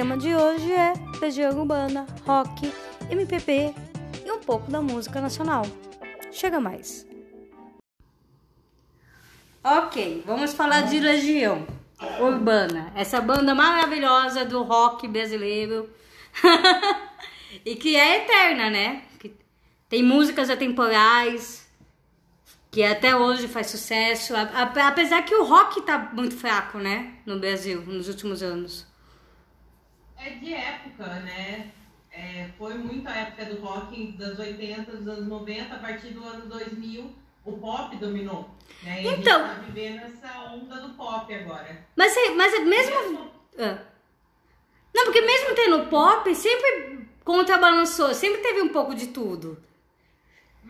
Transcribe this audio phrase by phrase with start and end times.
[0.00, 2.72] Tema de hoje é legião urbana, rock,
[3.10, 3.74] MPB
[4.24, 5.66] e um pouco da música nacional.
[6.32, 7.06] Chega mais.
[9.62, 11.66] Ok, vamos falar de Legião
[12.18, 15.90] Urbana, essa banda maravilhosa do rock brasileiro
[17.62, 19.02] e que é eterna, né?
[19.18, 19.36] Que
[19.86, 21.70] tem músicas atemporais,
[22.70, 27.82] que até hoje faz sucesso, apesar que o rock tá muito fraco, né, no Brasil
[27.82, 28.89] nos últimos anos.
[30.24, 31.70] É de época, né?
[32.12, 36.24] É, foi muito a época do rock das 80, dos anos 90, a partir do
[36.24, 38.48] ano 2000 o pop dominou.
[38.82, 39.02] Né?
[39.02, 41.86] E então, a gente tá vivendo essa onda do pop agora.
[41.96, 43.30] Mas, mas mesmo.
[43.58, 43.78] Ah.
[44.94, 49.62] Não, porque mesmo tendo pop, sempre contrabalançou, sempre teve um pouco de tudo.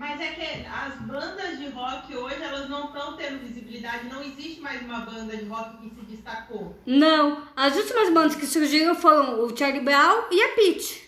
[0.01, 4.09] Mas é que as bandas de rock hoje, elas não estão tendo visibilidade.
[4.09, 6.75] Não existe mais uma banda de rock que se destacou.
[6.87, 7.47] Não.
[7.55, 11.06] As últimas bandas que surgiram foram o Charlie Brown e a Peach.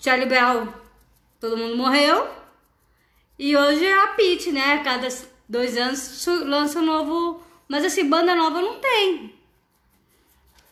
[0.00, 0.66] Charlie Brown,
[1.38, 2.28] todo mundo morreu.
[3.38, 4.82] E hoje é a Pete, né?
[4.82, 5.06] Cada
[5.48, 7.40] dois anos lança um novo.
[7.68, 9.32] Mas assim, banda nova não tem.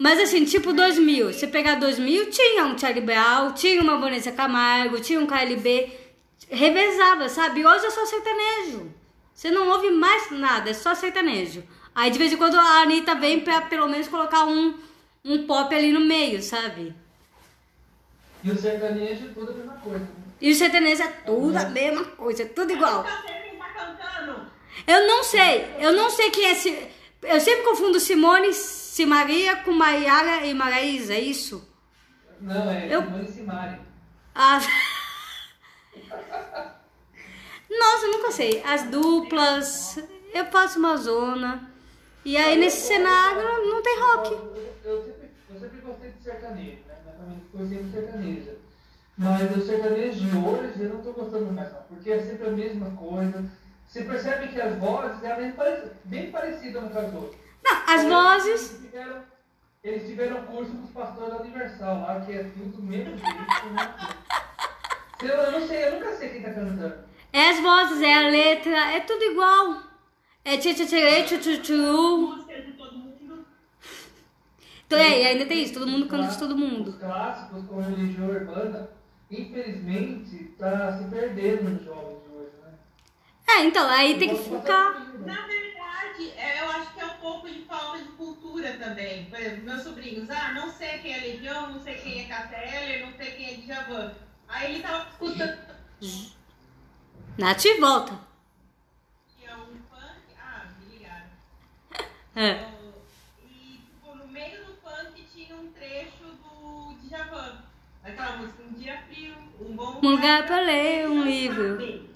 [0.01, 1.33] Mas assim, tipo 2000.
[1.33, 6.02] Você pegar 2000, tinha um Charlie Brown, tinha uma Vanessa Camargo, tinha um KLB.
[6.53, 7.65] Revezava, sabe?
[7.65, 8.93] Hoje é só sertanejo.
[9.33, 11.65] Você não ouve mais nada, é só sertanejo.
[11.95, 14.79] Aí de vez em quando a Anitta vem pra pelo menos colocar um,
[15.25, 16.95] um pop ali no meio, sabe?
[18.45, 20.01] E o sertanejo é tudo a mesma coisa.
[20.01, 20.11] Né?
[20.43, 23.07] E o sertanejo é tudo a mesma coisa, tudo igual.
[24.87, 26.91] Eu não sei, eu não sei quem é.
[27.23, 31.67] Eu sempre confundo Simone Simaria com Maiara e Maraísa, é isso?
[32.39, 33.03] Não, é eu...
[33.03, 33.81] Simone Simari.
[34.35, 34.61] Ah.
[37.79, 38.63] Nossa, eu nunca sei.
[38.65, 39.99] As duplas,
[40.35, 41.71] eu faço uma zona.
[42.25, 44.33] E aí nesse cenário não tem rock.
[44.85, 46.95] Eu sempre, eu sempre gostei de sertanejo, né?
[47.05, 48.57] Minha família ficou sempre sertaneja.
[49.19, 52.51] Mas o sertanejo de hoje eu não estou gostando mais não, porque é sempre a
[52.51, 53.45] mesma coisa.
[53.89, 55.53] Você percebe que as vozes eram
[56.05, 57.41] bem parecidas uma com as outras.
[57.63, 58.71] Não, as vozes...
[58.71, 59.23] Eles tiveram,
[59.85, 63.67] eles tiveram curso com os pastores da Universal lá, que é tudo mesmo jeito.
[63.75, 63.95] Né?
[65.23, 67.12] Eu não sei, eu nunca sei quem está cantando.
[67.33, 69.83] É as vozes, é a letra, é tudo igual.
[70.45, 71.73] É tchê tchê tchê tchê tchê tchê
[74.93, 76.91] então, é, ainda tem isso, todo mundo canta de todo mundo.
[76.91, 78.91] Os clássicos, como religião urbana,
[79.31, 82.73] infelizmente, está se perdendo nos jovens de hoje, né?
[83.49, 85.01] É, então, aí tem que focar.
[85.21, 89.25] Na verdade, é, eu acho que é um pouco de falta de cultura também.
[89.31, 93.03] Por exemplo, meus sobrinhos, ah, não sei quem é Legião, não sei quem é Catelli,
[93.03, 94.13] não sei quem é Djavan.
[94.47, 95.59] Aí ele tava escutando.
[97.39, 98.13] Nath, volta.
[99.39, 100.37] Que é um funk.
[100.39, 101.27] Ah, me ligaram.
[102.37, 102.69] É.
[103.45, 107.63] E, tipo, no meio do funk tinha um trecho do Djavan.
[108.05, 111.73] Aquela música, um dia frio, um bom um lugar para ler um livro.
[111.73, 112.11] Sabem.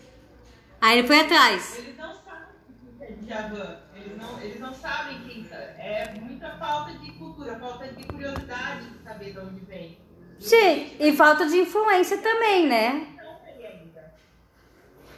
[0.80, 1.78] Aí ele foi atrás.
[1.78, 3.80] Eles não sabem o que é Djavan.
[3.94, 6.12] Eles não, eles não sabem quem é.
[6.12, 9.98] É muita falta de cultura, falta de curiosidade de saber de onde vem.
[10.38, 13.15] Sim, e falta de influência também, né?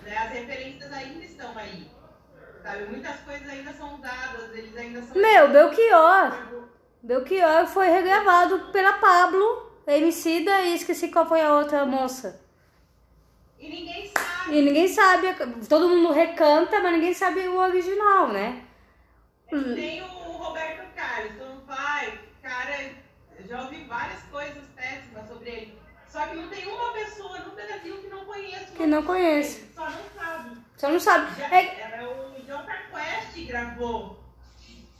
[0.08, 0.16] Né?
[0.16, 1.90] As referências ainda estão aí.
[2.62, 2.84] Sabe?
[2.86, 5.16] Muitas coisas ainda são usadas, eles ainda são.
[5.16, 6.66] Meu, Belchior.
[7.02, 12.40] Belchior foi regravado pela Pablo Emicida e esqueci qual foi a outra moça.
[13.58, 14.58] E ninguém sabe.
[14.58, 15.26] E ninguém sabe.
[15.68, 18.64] Todo mundo recanta, mas ninguém sabe o original, né?
[19.48, 22.90] Tem o Roberto Carlos, então vai, cara,
[23.48, 25.77] já ouvi várias coisas péssimas sobre ele.
[26.18, 28.72] Só que não tem uma pessoa no Brasil que não conheça.
[28.74, 29.64] Que não conhece.
[29.72, 30.56] Só não sabe.
[30.76, 31.38] Só não sabe.
[31.38, 32.04] Já, é...
[32.08, 34.18] O Jota Quest gravou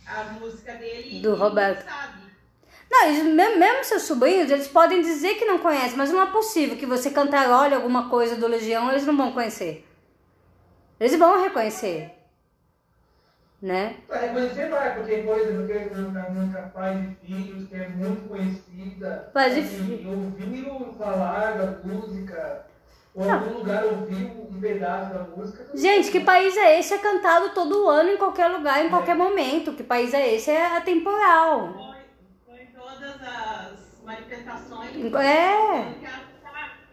[0.06, 1.84] a música dele do Roberto.
[1.84, 2.22] não sabe.
[2.88, 3.24] Não, eles,
[3.58, 7.10] mesmo seus sobrinhos, eles podem dizer que não conhecem, mas não é possível que você
[7.10, 9.84] cantarole alguma coisa do Legião, eles não vão conhecer.
[11.00, 12.12] Eles vão reconhecer.
[13.60, 13.96] Né?
[14.06, 19.30] Pra reconhecer vai, porque tem coisa do nunca pai de filhos, que é muito conhecida.
[19.34, 20.06] Pai de assim, filhos.
[20.06, 22.66] Ouviu falar da música,
[23.14, 25.66] ou em algum lugar ouviu um pedaço da música.
[25.74, 26.94] Gente, que país é esse?
[26.94, 28.90] É cantado todo ano, em qualquer lugar, em é.
[28.90, 29.72] qualquer momento.
[29.72, 30.52] Que país é esse?
[30.52, 31.88] É atemporal
[32.98, 34.90] todas as manifestações.
[35.14, 35.94] É.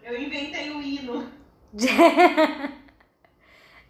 [0.04, 1.26] Eu inventei o hino.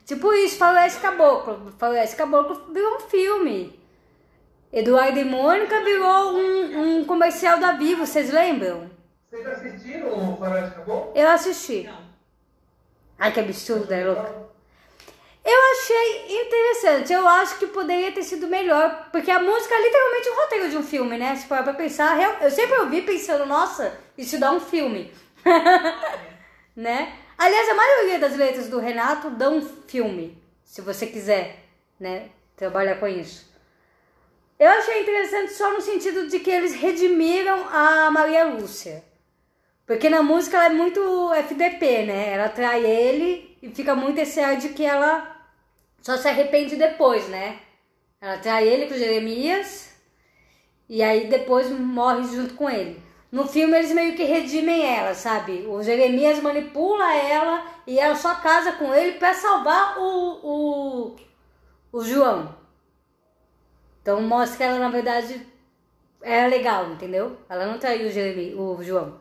[0.07, 1.71] tipo isso, Faroeste Caboclo.
[1.79, 3.79] Faroeste Caboclo virou um filme.
[4.73, 8.91] Eduardo e Mônica virou um, um comercial da Vivo, vocês lembram?
[9.29, 11.13] Vocês assistiram o Faroeste Caboclo?
[11.15, 11.83] Eu assisti.
[11.83, 12.07] Não.
[13.19, 14.47] Ai, que absurdo, é louca.
[15.47, 17.13] Eu achei interessante.
[17.13, 19.09] Eu acho que poderia ter sido melhor.
[19.13, 21.37] Porque a música é literalmente um roteiro de um filme, né?
[21.37, 22.19] Se for pra pensar.
[22.43, 25.13] Eu sempre ouvi pensando, nossa, isso dá um filme.
[26.75, 27.13] né?
[27.39, 30.41] Aliás, a maioria das letras do Renato dão filme.
[30.65, 31.65] Se você quiser,
[32.01, 32.31] né?
[32.57, 33.47] Trabalhar com isso.
[34.59, 39.05] Eu achei interessante só no sentido de que eles redimiram a Maria Lúcia.
[39.87, 42.33] Porque na música ela é muito FDP, né?
[42.33, 45.37] Ela trai ele e fica muito esse ar de que ela
[46.01, 47.61] só se arrepende depois, né?
[48.21, 49.95] Ela trai ele com Jeremias
[50.89, 53.06] e aí depois morre junto com ele.
[53.37, 55.67] No filme eles meio que redimem ela, sabe?
[55.69, 61.17] O Jeremias manipula ela e ela só casa com ele para salvar o, o,
[61.93, 62.57] o João.
[64.01, 65.47] Então mostra que ela na verdade
[66.23, 67.37] era legal, entendeu?
[67.47, 69.21] Ela não traiu o, Jeremias, o João.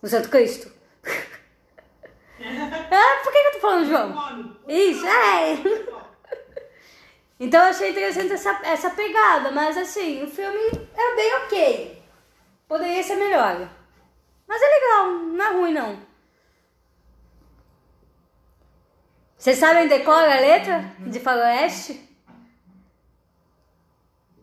[0.00, 0.72] O Santo Cristo.
[2.40, 4.56] ah, por que, que eu tô falando João?
[4.66, 5.58] Isso, é.
[7.38, 12.01] Então eu achei interessante essa, essa pegada, mas assim, o filme é bem ok.
[12.72, 13.68] Poderia ser melhor.
[14.46, 16.00] Mas é legal, não é ruim não.
[19.36, 22.08] Vocês sabem decora a letra de Faroeste?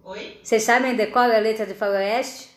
[0.03, 0.39] Oi?
[0.43, 2.55] Vocês sabem decora a letra de Faroeste?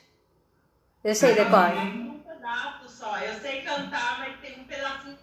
[1.03, 1.81] Eu sei decora.
[1.81, 3.19] Um pedaço só.
[3.21, 5.17] Eu sei cantar, mas tem um pedacinho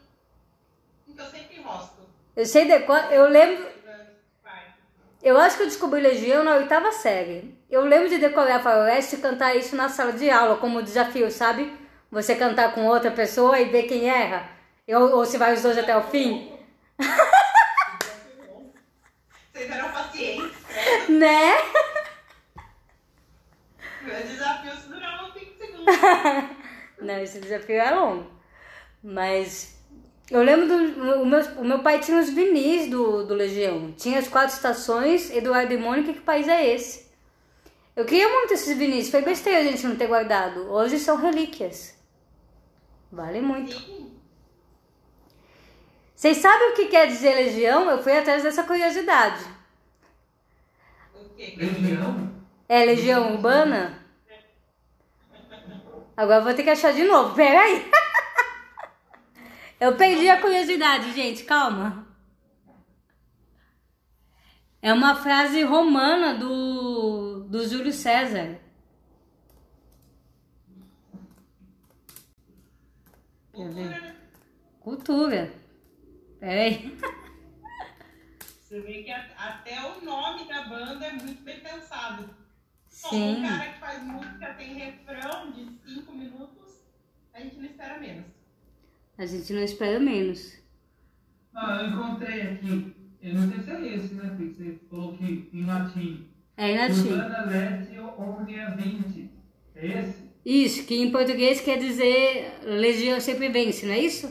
[1.16, 2.10] que eu sempre enrosco.
[2.36, 3.70] Eu sei decora, eu lembro
[5.22, 7.59] eu acho que eu descobri Legião na oitava série.
[7.70, 11.72] Eu lembro de decorar Faroeste e cantar isso na sala de aula como desafio, sabe?
[12.10, 14.50] Você cantar com outra pessoa e ver quem erra.
[14.88, 16.52] Eu, ou se vai os dois até o fim.
[19.54, 20.58] Vocês eram pacientes.
[21.10, 21.58] Né?
[24.02, 25.96] Meu desafio se durava 5 segundos.
[27.02, 28.32] Não, esse desafio é longo.
[29.04, 29.78] Mas
[30.32, 31.22] eu lembro do.
[31.22, 33.92] O meu, o meu pai tinha os vinis do, do Legião.
[33.94, 37.09] Tinha as quatro estações, Eduardo e Mônica, que país é esse?
[38.00, 39.12] Eu queria muito esses vinis.
[39.12, 40.72] Foi besteira a gente não ter guardado.
[40.72, 42.02] Hoje são relíquias.
[43.12, 43.76] Vale muito.
[46.16, 47.90] Vocês sabem o que quer dizer legião?
[47.90, 49.44] Eu fui atrás dessa curiosidade.
[51.36, 52.32] Legião?
[52.70, 54.02] É legião urbana?
[56.16, 57.36] Agora eu vou ter que achar de novo.
[57.36, 57.92] Pera aí.
[59.78, 62.06] Eu perdi a curiosidade, gente, calma.
[64.82, 68.60] É uma frase romana do, do Júlio César.
[73.52, 74.16] Quer ver?
[74.80, 75.52] Cultura.
[76.40, 76.96] Peraí.
[78.62, 82.30] Você vê que até o nome da banda é muito bem pensado.
[82.88, 83.38] Sim.
[83.38, 86.84] Um cara que faz música tem refrão de 5 minutos,
[87.34, 88.26] a gente não espera menos.
[89.18, 90.56] A gente não espera menos.
[91.56, 92.96] Ah, eu encontrei aqui.
[93.22, 96.29] Eu não sei se é esse, né, que você falou que em latim.
[96.62, 99.32] É Leste Omnia 20.
[99.78, 100.30] É esse?
[100.46, 104.30] Isso, que em português quer dizer legião sempre vence, não é isso?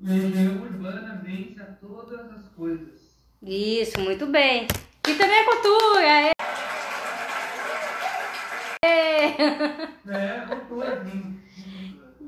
[0.00, 3.18] Legião urbana vence a todas as coisas.
[3.42, 4.68] Isso, muito bem.
[5.08, 6.30] E também é cultura, é.
[10.06, 11.40] É, cultura, sim.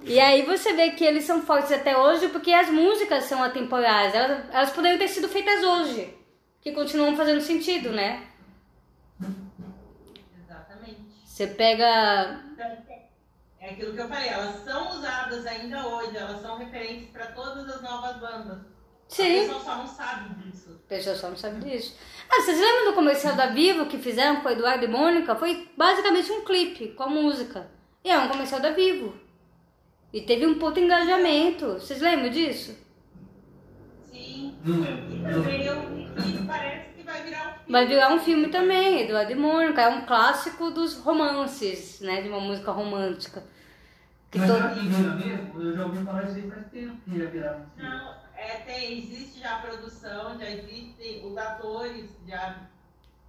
[0.05, 4.13] E aí você vê que eles são fortes até hoje porque as músicas são atemporais.
[4.17, 6.13] Elas, elas poderiam ter sido feitas hoje,
[6.61, 8.35] que continuam fazendo sentido, né?
[11.37, 12.41] Você pega.
[13.61, 17.69] É aquilo que eu falei, elas são usadas ainda hoje, elas são referentes para todas
[17.69, 18.59] as novas bandas.
[19.07, 19.41] Sim.
[19.41, 20.81] A pessoa só não sabe disso.
[20.83, 21.95] A pessoa só não sabe disso.
[22.31, 25.37] Ah, vocês lembram do comercial da Vivo que fizeram com o Eduardo e Mônica?
[25.37, 27.71] Foi basicamente um clipe com a música.
[28.03, 29.15] E é um comercial da Vivo.
[30.15, 31.75] E teve um puto engajamento.
[31.75, 32.75] Vocês lembram disso?
[34.11, 34.57] Sim.
[34.65, 36.66] Não E também eu vi parece
[37.69, 38.49] vai virar um filme.
[38.49, 39.81] Também, Eduardo e Mônica.
[39.83, 42.21] É um clássico dos romances, né?
[42.23, 43.43] De uma música romântica.
[44.31, 45.63] Que Mas todo- vira mesmo?
[45.63, 47.91] Eu já ouvi falar isso aí faz tempo que ia virar um filme.
[47.91, 52.57] Não, é, tem, existe já a produção, já existem os atores, já.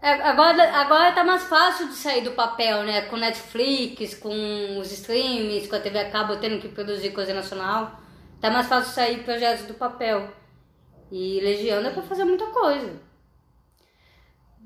[0.02, 3.02] É, agora, agora tá mais fácil de sair do papel, né?
[3.04, 8.00] Com Netflix, com os streams, com a TV a cabo tendo que produzir coisa nacional.
[8.42, 10.30] Tá mais fácil sair projetos do papel.
[11.12, 12.94] E Legião dá pra fazer muita coisa.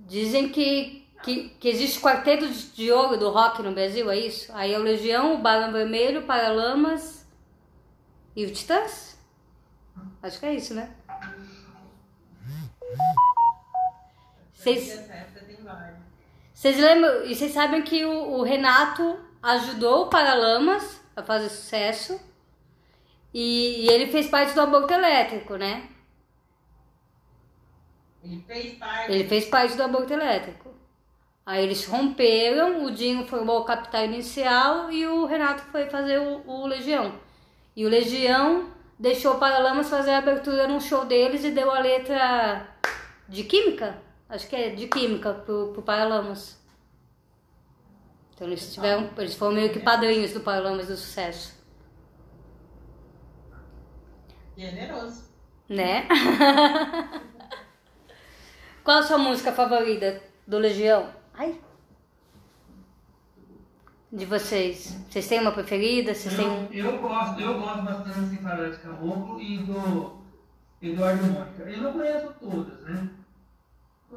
[0.07, 4.51] Dizem que, que, que existe quarteto de ouro do rock no Brasil, é isso?
[4.53, 7.25] Aí é o Legião, o Barão Vermelho, o Paralamas
[8.35, 9.17] e o Titãs?
[10.21, 10.93] Acho que é isso, né?
[16.53, 17.25] Vocês lembram?
[17.25, 22.19] E vocês sabem que o, o Renato ajudou o Paralamas a fazer sucesso.
[23.33, 25.89] E, e ele fez parte do aborto elétrico, né?
[28.23, 29.11] Ele fez parte.
[29.11, 30.71] Ele fez parte do aborto elétrico.
[31.45, 36.47] Aí eles romperam, o Dinho formou o capital inicial e o Renato foi fazer o,
[36.47, 37.19] o Legião.
[37.75, 41.79] E o Legião deixou o Paralamas fazer a abertura num show deles e deu a
[41.79, 42.67] letra
[43.27, 43.99] de Química?
[44.29, 46.61] Acho que é de Química pro, pro Paralamas.
[48.35, 51.59] Então eles tiveram, eles foram meio que padrinhos do Paralamas do sucesso.
[54.55, 55.31] Generoso.
[55.67, 56.07] Né?
[58.83, 61.09] Qual a sua música favorita do Legião?
[61.35, 61.59] Ai.
[64.11, 64.97] De vocês.
[65.07, 66.15] Vocês têm uma preferida?
[66.15, 66.67] Vocês têm...
[66.71, 70.21] Eu, eu gosto, eu gosto bastante assim, Faroeste Caboclo e do
[70.81, 71.63] Eduardo Mônica.
[71.63, 73.09] Eu não conheço todas, né?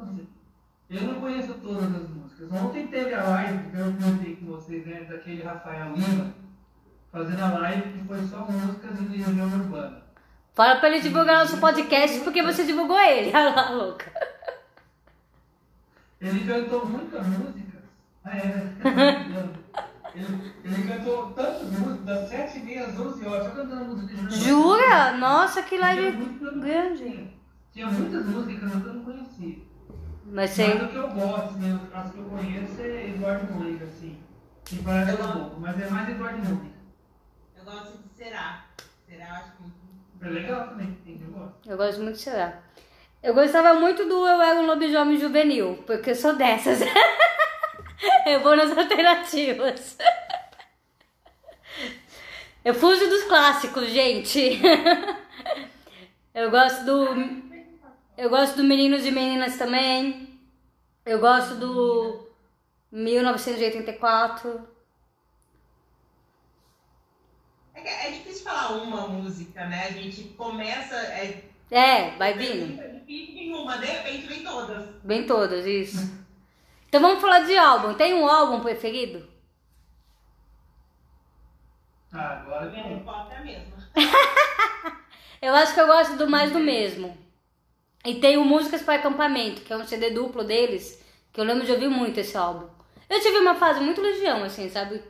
[0.01, 0.27] Assim,
[0.89, 2.51] eu não conheço todas as músicas.
[2.51, 6.33] Ontem teve a live que eu comentei com vocês, né, daquele Rafael Lima,
[7.11, 10.03] fazendo a live que foi só músicas de região urbana.
[10.55, 13.29] Fala pra ele divulgar nosso podcast porque você divulgou ele.
[13.35, 14.24] Olha lá, louca.
[16.21, 17.81] Ele cantou muitas músicas.
[18.23, 18.73] Ah, é.
[20.15, 24.15] Ele, ele cantou tantas músicas, das 7 e meia às 11 horas, só cantando música
[24.15, 25.17] de Jura?
[25.17, 27.35] Nossa, que Tinha live grande.
[27.73, 29.57] Tinha muitas músicas que eu não conhecia.
[30.25, 30.73] Mas sei.
[30.73, 34.17] Mas o que eu gosto, né, as que eu conheço é Eduardo Mônica, assim.
[34.63, 36.75] Que parece um pouco, mas é mais Eduardo Mônica.
[37.57, 38.65] Eu gosto de Será.
[39.07, 39.75] Será, eu acho muito.
[40.21, 41.69] É legal também, tem que eu gosto.
[41.69, 42.63] Eu gosto muito de será.
[43.25, 46.79] Eu gostava muito do Eu Era um Lobisomem Juvenil, porque eu sou dessas.
[48.27, 49.97] eu vou nas alternativas.
[52.63, 54.61] Eu fujo dos clássicos, gente.
[56.35, 57.07] Eu gosto do.
[58.15, 60.39] Eu gosto do Meninos e Meninas também.
[61.03, 62.29] Eu gosto do
[62.91, 64.69] 1984.
[67.73, 69.87] É, é difícil falar uma música, né?
[69.87, 70.95] A gente começa.
[70.95, 72.81] É, É, vai vindo.
[72.81, 74.89] É difícil em uma, de repente vem todas.
[75.03, 76.25] Bem todas, isso.
[76.87, 77.93] Então vamos falar de álbum.
[77.93, 79.27] Tem um álbum preferido?
[82.13, 83.75] Ah, agora é mesma.
[85.41, 87.15] Eu acho que eu gosto do mais do mesmo.
[88.03, 91.65] E tem o Músicas para Acampamento, que é um CD duplo deles, que eu lembro
[91.65, 92.67] de ouvir muito esse álbum.
[93.07, 95.03] Eu tive uma fase muito Legião, assim, sabe?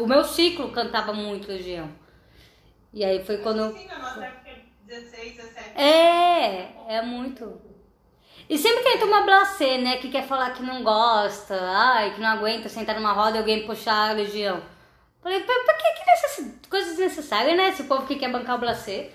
[0.00, 1.90] O meu ciclo cantava muito Legião.
[2.92, 3.76] E aí foi quando.
[3.76, 4.43] Sim, na nossa época,
[5.00, 5.80] 16, 17.
[5.80, 7.60] É, é muito.
[8.48, 12.28] E sempre tem uma blasé, né, que quer falar que não gosta, ai, que não
[12.28, 14.62] aguenta sentar numa roda e alguém puxar a Legião.
[15.22, 16.68] Falei, pra, pra que, que necess...
[16.68, 17.70] coisa desnecessária, né?
[17.70, 19.10] Esse povo que quer bancar o blasé.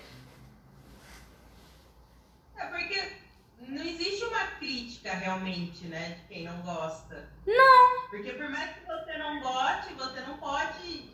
[2.56, 3.12] É porque
[3.60, 7.30] não existe uma crítica realmente, né, de quem não gosta.
[7.46, 8.08] Não.
[8.10, 11.08] Porque por mais que você não goste, você não pode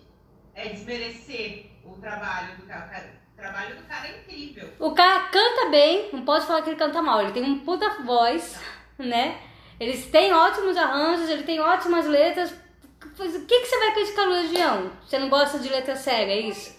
[0.55, 3.26] é, desmerecer o trabalho do cara.
[3.37, 4.73] O cara- O trabalho do cara é incrível.
[4.79, 7.21] O cara canta bem, não pode falar que ele canta mal.
[7.21, 8.59] Ele tem uma puta voz,
[8.99, 9.39] né?
[9.79, 12.51] Eles têm ótimos arranjos, ele tem ótimas letras.
[13.03, 14.91] O que, que você vai criticar no Legião?
[15.07, 16.77] Você não gosta de letra séria, é isso?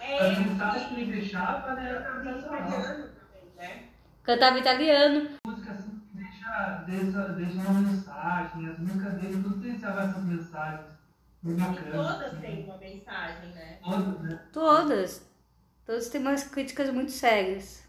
[0.00, 2.42] É, As mensagens que me deixava, né, italiano
[3.08, 3.82] também, né?
[4.22, 5.30] Cantava italiano.
[5.46, 10.86] música assim que deixa, deixa, deixa uma mensagem, as músicas dele tudo deixava essas mensagens.
[11.42, 11.90] Muito E bacana.
[11.92, 12.40] todas assim.
[12.40, 13.78] têm uma mensagem, né?
[13.82, 14.40] Todas, né?
[14.52, 15.27] Todas.
[15.88, 17.82] Todas têm umas críticas muito sérias.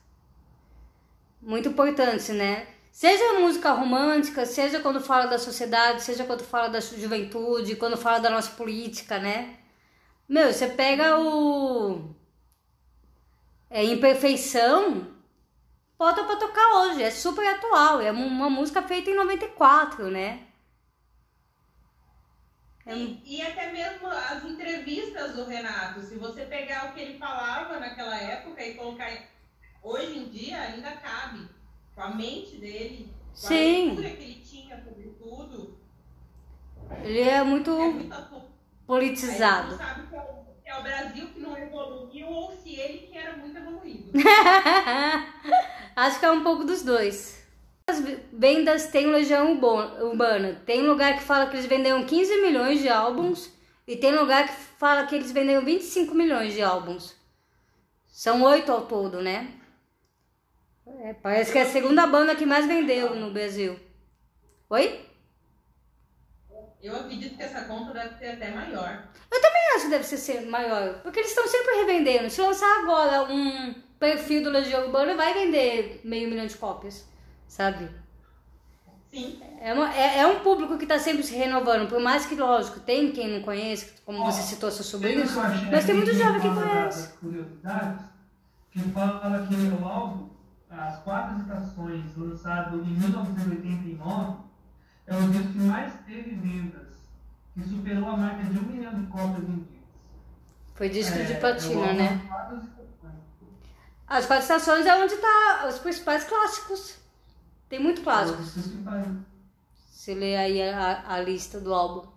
[1.42, 2.66] Muito importantes, né?
[2.94, 8.20] Seja música romântica, seja quando fala da sociedade, seja quando fala da juventude, quando fala
[8.20, 9.58] da nossa política, né?
[10.30, 12.16] Meu, você pega o.
[13.70, 15.06] É Imperfeição,
[15.98, 20.48] bota pra tocar hoje, é super atual, é uma música feita em 94, né?
[22.90, 27.20] É E, e até mesmo as entrevistas do Renato, se você pegar o que ele
[27.20, 29.12] falava naquela época e colocar
[29.84, 31.48] hoje em dia, ainda cabe.
[31.94, 33.82] Com a mente dele, com Sim.
[33.92, 35.78] a leitura que ele tinha sobre tudo,
[37.04, 38.14] Ele é muito é muito.
[38.14, 38.42] Aí
[38.88, 39.76] politizado.
[39.76, 42.74] você não sabe se é, o, se é o Brasil que não evoluiu ou se
[42.76, 44.12] ele que era muito evoluído.
[45.96, 47.39] Acho que é um pouco dos dois.
[48.40, 50.62] As vendas tem Legião Urbana.
[50.66, 53.52] Tem lugar que fala que eles venderam 15 milhões de álbuns
[53.86, 57.18] e tem lugar que fala que eles venderam 25 milhões de álbuns.
[58.08, 59.56] São oito ao todo, né?
[61.02, 63.78] É, parece que é a segunda banda que mais vendeu no Brasil.
[64.70, 65.06] Oi?
[66.82, 69.10] Eu acredito que essa conta deve ser até maior.
[69.30, 72.30] Eu também acho que deve ser ser maior, porque eles estão sempre revendendo.
[72.30, 77.06] Se lançar agora um perfil do Legião Urbana, vai vender meio milhão de cópias,
[77.46, 77.90] sabe?
[79.12, 79.42] Sim.
[79.60, 82.80] É, uma- é- é um público que está sempre se renovando, por mais que, lógico,
[82.80, 85.34] tem quem não conhece, como você citou seus sobrinhos,
[85.72, 87.02] mas tem muito jovem que conhece.
[87.08, 88.06] das curiosidades,
[88.72, 90.30] que fala que o álbum
[90.72, 94.38] As Quatro Estações, lançado em 1989,
[95.08, 96.88] é o disco que mais teve vendas,
[97.56, 99.80] que superou a marca de um milhão de cópias vendidas.
[100.76, 102.22] Foi disco é, de platina, né?
[104.08, 106.99] As quatro estações é onde tá os principais clássicos.
[107.70, 108.42] Tem muito clássico.
[109.92, 112.08] Você lê aí a, a lista do álbum.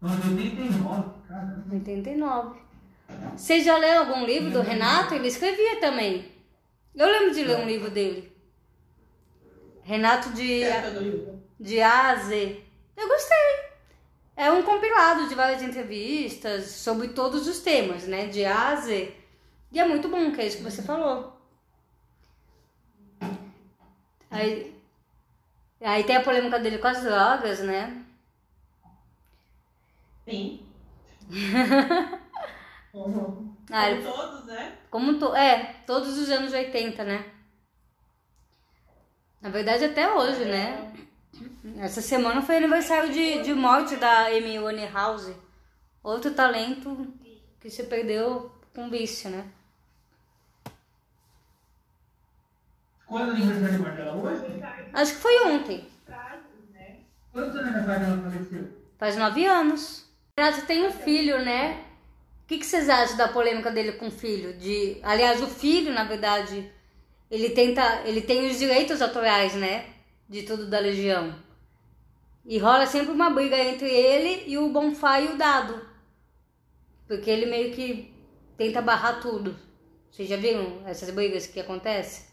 [0.00, 1.64] 89, cara.
[1.70, 2.60] 89.
[3.36, 5.14] Você já leu algum livro do Renato?
[5.14, 6.30] Ele escrevia também.
[6.94, 8.32] Eu lembro de ler um livro dele.
[9.82, 10.62] Renato de,
[11.58, 12.62] de A a Z.
[12.96, 13.72] Eu gostei.
[14.36, 18.26] É um compilado de várias entrevistas sobre todos os temas, né?
[18.26, 19.14] De A a Z.
[19.72, 21.31] E é muito bom, que é isso que você falou.
[24.32, 24.74] Aí,
[25.80, 28.04] aí tem a polêmica dele com as drogas, né?
[30.24, 30.66] Sim.
[32.94, 33.56] Uhum.
[33.70, 34.78] Ah, como todos, né?
[34.90, 37.24] Como to é, todos os anos 80, né?
[39.40, 40.92] Na verdade, até hoje, né?
[41.78, 45.34] Essa semana foi aniversário de, de morte da Amy Winehouse.
[46.02, 47.14] Outro talento
[47.60, 49.50] que se perdeu com vício, né?
[53.12, 54.62] Quando é o aniversário morte dela hoje?
[54.90, 55.84] Acho que foi ontem.
[57.30, 58.68] Quantos anos ela faleceu?
[58.96, 60.10] Faz nove anos.
[60.34, 61.84] Renato tem um filho, né?
[62.42, 64.54] O que, que vocês acham da polêmica dele com o filho?
[64.54, 66.72] De, aliás, o filho, na verdade,
[67.30, 69.90] ele tenta, ele tem os direitos autorais, né?
[70.26, 71.34] De tudo da Legião.
[72.46, 75.86] E rola sempre uma briga entre ele e o Bonfá e o Dado.
[77.06, 78.10] Porque ele meio que
[78.56, 79.54] tenta barrar tudo.
[80.10, 82.31] Vocês já viram essas brigas que acontecem?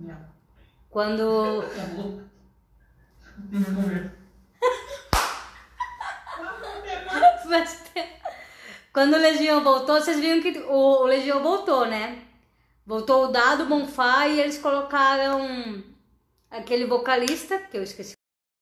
[0.00, 0.28] Não.
[0.88, 1.62] Quando.
[8.92, 12.26] Quando o Legião voltou, vocês viram que o, Legião voltou, né?
[12.84, 15.84] Voltou o Dado Bonfá e eles colocaram
[16.50, 18.14] aquele vocalista, que eu esqueci.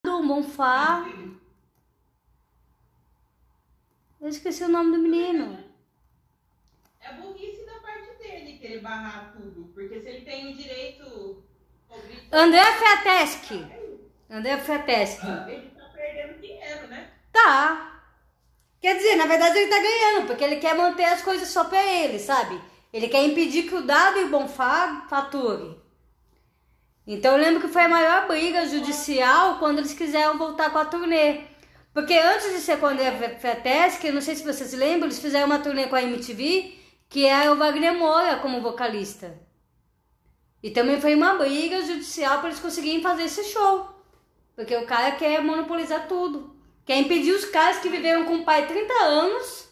[0.06, 1.06] O Bonfá.
[4.20, 5.64] Eu esqueci o nome do menino.
[7.00, 7.77] É burrice da
[8.68, 9.70] querer barrar tudo.
[9.74, 11.42] Porque se ele tem o direito.
[12.30, 13.66] André Fiateschi.
[14.30, 15.26] André Fiateschi.
[15.26, 17.10] Ele tá perdendo dinheiro, né?
[17.32, 18.02] Tá.
[18.80, 21.82] Quer dizer, na verdade ele tá ganhando, porque ele quer manter as coisas só pra
[21.82, 22.60] ele, sabe?
[22.92, 25.76] Ele quer impedir que o Dado e o Bonfá fature.
[27.06, 30.84] Então eu lembro que foi a maior briga judicial quando eles quiseram voltar com a
[30.84, 31.40] turnê.
[31.92, 35.46] Porque antes de ser com a André Feteschi, não sei se vocês lembram, eles fizeram
[35.46, 36.77] uma turnê com a MTV,
[37.08, 39.38] que era o Wagner Moura como vocalista.
[40.62, 43.88] E também foi uma briga judicial para eles conseguirem fazer esse show.
[44.54, 46.56] Porque o cara quer monopolizar tudo.
[46.84, 49.68] Quer impedir os caras que viveram com o pai 30 anos,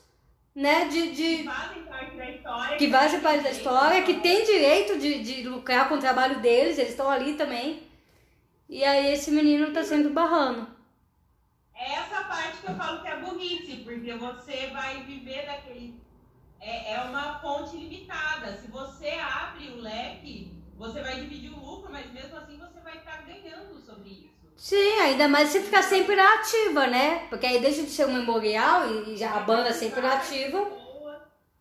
[0.55, 0.85] né?
[0.85, 1.11] De.
[1.11, 2.77] de que fazem parte da história.
[2.77, 6.79] Que fazem parte da história, que tem direito de, de lucrar com o trabalho deles,
[6.79, 7.83] eles estão ali também.
[8.68, 10.68] E aí esse menino tá sendo barrando.
[11.75, 16.06] É essa parte que eu falo que é burrice, porque você vai viver daquele.
[16.61, 18.57] É, é uma fonte limitada.
[18.57, 22.97] Se você abre o leque, você vai dividir o lucro, mas mesmo assim você vai
[22.97, 24.37] estar ganhando sobre isso.
[24.57, 27.27] Sim, ainda mais se ficar sempre ativa, né?
[27.29, 30.66] Porque aí deixa de ser um memorial e, já a banda sempre ativa.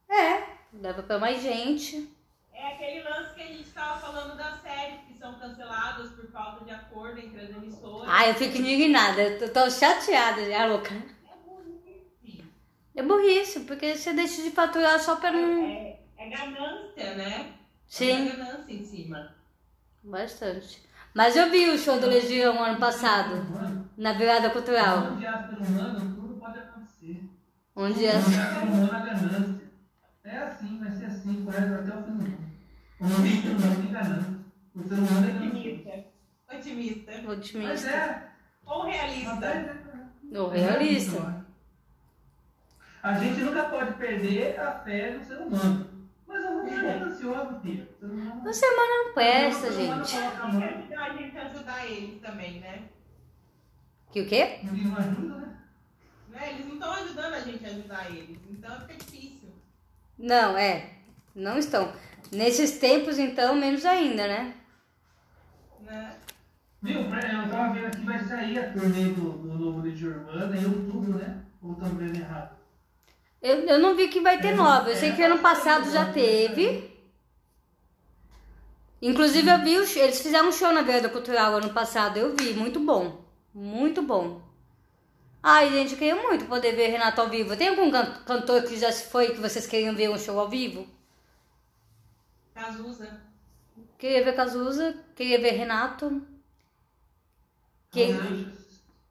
[0.10, 2.10] É, leva pra mais gente.
[2.54, 6.64] É aquele lance que a gente tava falando das séries que são canceladas por falta
[6.64, 8.10] de acordo entre as emissoras.
[8.10, 11.15] Ai, eu fico indignada, eu tô, tô chateada já, louca.
[12.96, 13.60] É burrice.
[13.60, 15.66] É porque você deixa de faturar só pra não.
[15.66, 17.54] É, é ganância, né?
[17.88, 18.30] Sim.
[18.30, 19.36] É ganância em cima.
[20.04, 20.84] Bastante.
[21.14, 23.36] Mas eu vi o show do Legião ano passado,
[23.98, 25.14] na virada cultural.
[25.14, 27.24] Onde há ser humano, tudo pode acontecer.
[27.76, 29.62] Onde há ser humano, a ganância.
[30.26, 32.38] É assim, vai ser assim, por até o fim do mundo.
[33.00, 34.36] O homem não tem ganância.
[34.76, 36.06] O ser humano é otimista.
[36.54, 37.32] Otimista.
[37.32, 37.68] Otimista.
[37.70, 38.30] Mas é.
[38.66, 39.46] Ou realista.
[39.46, 41.45] É, Ou realista.
[43.06, 45.88] A gente nunca pode perder a fé no ser humano.
[46.26, 47.88] Mas eu não é ansioso, filho.
[48.02, 50.16] O ser humano não presta, gente.
[50.18, 52.82] A gente ajudar eles também, né?
[54.12, 54.60] Que o quê?
[54.64, 55.58] Eles não ajudam, né?
[56.30, 56.50] né?
[56.50, 58.40] Eles não estão ajudando a gente a ajudar eles.
[58.50, 59.50] Então fica difícil.
[60.18, 60.90] Não, é.
[61.36, 61.94] Não estão.
[62.32, 64.56] Nesses tempos, então, menos ainda, né?
[65.82, 66.16] né?
[66.82, 70.66] Viu, eu tava vendo aqui, vai sair a turnê do, do novo Legião Urbana em
[70.66, 71.44] outubro, né?
[71.62, 72.65] Ou estamos vendo errado?
[73.46, 74.90] Eu, eu não vi que vai ter nova.
[74.90, 76.92] Eu sei que ano passado já teve.
[79.00, 82.18] Inclusive eu vi, os, eles fizeram um show na Vereda Cultural ano passado.
[82.18, 83.24] Eu vi, muito bom.
[83.54, 84.42] Muito bom.
[85.44, 87.56] Ai, gente, eu queria muito poder ver Renato ao vivo.
[87.56, 87.92] Tem algum
[88.26, 90.88] cantor que já se foi que vocês queriam ver um show ao vivo?
[92.56, 93.22] Cazuza.
[94.00, 96.26] Queria ver Cazuza, queria ver Renato.
[97.92, 98.08] Que...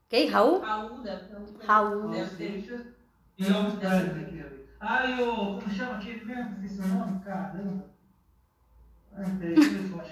[0.09, 0.27] Quem?
[0.27, 0.59] Raul?
[0.59, 1.66] Raul, deve ter.
[1.66, 2.11] Raul.
[3.38, 4.66] E Elvis Presley aqui ali.
[4.81, 5.59] Ah, e o.
[5.59, 6.64] Como chama aquele mesmo?
[6.64, 7.23] Esse nome?
[7.25, 7.85] Caramba.
[9.38, 10.03] Peraí, eu eu.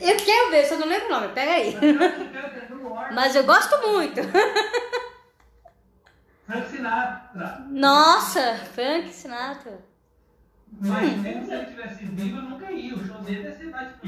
[0.00, 1.76] Eu quero ver, só não lembro o nome, pega aí.
[3.12, 4.20] Mas eu gosto muito.
[6.46, 7.66] Frank Sinatra.
[7.68, 9.78] Nossa, Frank Sinatra.
[10.80, 12.94] Mas mesmo se ele tivesse vivo, eu nunca ia.
[12.94, 13.92] O show dele ia ser mais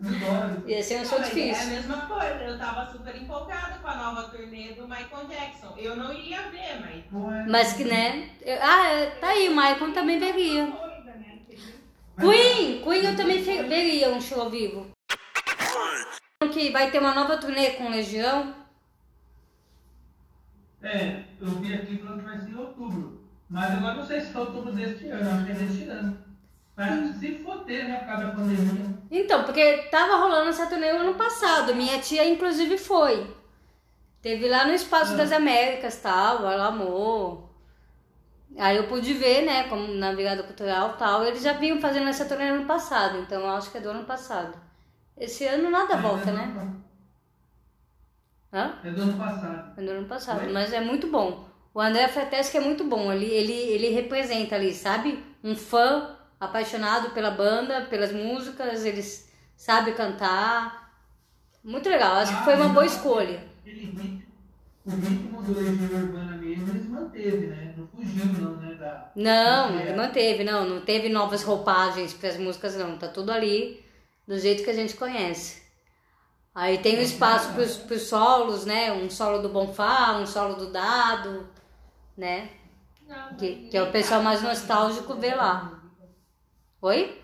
[0.00, 0.24] brilhante.
[0.24, 0.68] Adoro.
[0.70, 1.66] Ia ser um show Mas É a difícil.
[1.70, 5.74] mesma coisa, eu tava super empolgada com a nova turnê do Michael Jackson.
[5.76, 7.32] Eu não iria ver, mas.
[7.34, 8.30] É- Mas que, né?
[8.42, 10.66] eu- Ah, é, tá aí, o Maicon também veria.
[10.66, 10.76] Né?
[12.18, 12.82] Queen!
[12.82, 14.90] Queen eu também veria um show ao vivo.
[16.52, 18.54] Que vai ter uma nova turnê com Legião.
[20.82, 23.20] É, eu vi aqui falando que vai ser em outubro.
[23.48, 26.18] Mas agora não sei se é outubro deste ano, acho que é deste ano.
[27.18, 28.98] Se for ter, né, por causa da pandemia.
[29.10, 31.74] Então, porque tava rolando essa turnê no ano passado.
[31.74, 33.34] Minha tia, inclusive, foi.
[34.22, 35.16] Teve lá no Espaço Ah.
[35.16, 37.48] das Américas, tal, ela amou.
[38.58, 41.24] Aí eu pude ver, né, como na Virada Cultural tal.
[41.24, 43.90] Eles já vinham fazendo essa turnê no ano passado, então eu acho que é do
[43.90, 44.58] ano passado.
[45.16, 46.42] Esse ano nada volta, é né?
[46.56, 46.84] ano-
[48.52, 48.78] Hã?
[48.84, 49.80] É do ano passado.
[49.80, 51.48] É do ano passado, mas é muito bom.
[51.72, 55.22] O André Freteschi é muito bom, ele, ele, ele representa ali, sabe?
[55.44, 60.90] Um fã apaixonado pela banda, pelas músicas, ele s- sabe cantar.
[61.62, 63.44] Muito legal, acho que foi uma boa escolha.
[63.66, 64.24] Ele
[64.86, 67.74] Urbana mesmo, eles manteve, né?
[67.76, 68.74] Não fugiu, não, né?
[68.74, 72.96] Da, Não, que ele manteve, não, não teve novas roupagens para as músicas, não.
[72.98, 73.84] Tá tudo ali
[74.26, 75.62] do jeito que a gente conhece.
[76.54, 78.92] Aí tem o espaço pros, pros solos, né?
[78.92, 81.48] Um solo do Bonfá, um solo do Dado,
[82.16, 82.50] né?
[83.08, 85.79] Não, Que, que é o pessoal mais nostálgico vê lá.
[86.82, 87.20] Oi?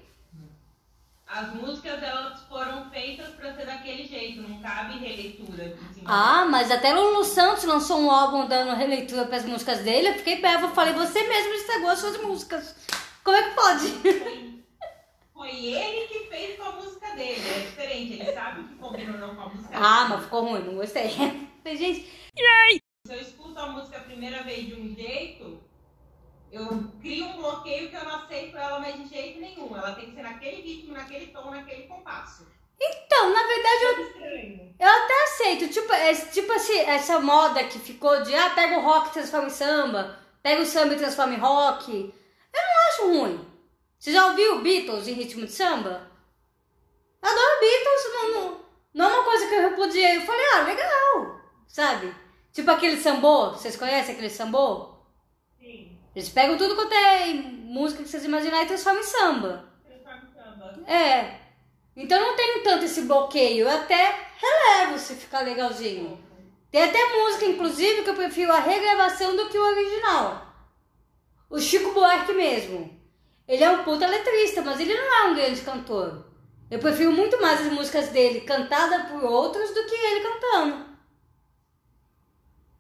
[1.27, 5.77] As músicas elas foram feitas pra ser daquele jeito, não cabe releitura.
[6.05, 10.09] Ah, mas até Lulu Santos lançou um álbum dando releitura para as músicas dele.
[10.09, 12.77] Eu fiquei brava, falei, você mesmo estragou as suas músicas.
[13.25, 13.89] Como é que pode?
[13.89, 14.55] Foi,
[15.35, 17.43] foi ele que fez com a música dele.
[17.49, 20.15] É diferente, ele sabe que combina ou não com a música Ah, dele.
[20.15, 21.09] mas ficou ruim, não gostei.
[21.67, 22.09] Gente,
[23.05, 25.61] Se eu escuto a música a primeira vez de um jeito,
[26.57, 29.77] eu crio um bloqueio que eu não aceito ela mais de jeito nenhum.
[29.77, 32.47] Ela tem que ser naquele ritmo, naquele tom, naquele compasso.
[32.81, 34.75] então, na verdade eu Estranho.
[34.79, 38.83] Eu até aceito, tipo, é, tipo assim, essa moda que ficou de ah, pega o
[38.83, 41.93] rock e transforma em samba, pega o samba e transforma em rock.
[41.93, 43.47] Eu não acho ruim.
[43.99, 46.11] Você já ouviu Beatles em ritmo de samba?
[47.23, 48.61] Eu adoro Beatles, não, não,
[48.95, 50.17] não é uma coisa que eu repudiei.
[50.17, 52.15] Eu falei, ah, legal, sabe?
[52.53, 54.96] Tipo aquele sambô, vocês conhecem aquele sambô?
[56.17, 59.69] Eles pegam tudo quanto é música que vocês imaginarem e transformam em samba.
[59.85, 60.91] transforma em samba.
[60.91, 61.41] É.
[61.95, 63.67] Então não tenho tanto esse bloqueio.
[63.67, 66.19] Eu até relevo se ficar legalzinho.
[66.71, 70.55] Tem até música, inclusive, que eu prefiro a regravação do que o original.
[71.51, 72.99] O Chico Buarque mesmo.
[73.47, 76.25] Ele é um puta letrista, mas ele não é um grande cantor.
[76.71, 80.86] Eu prefiro muito mais as músicas dele cantadas por outros do que ele cantando.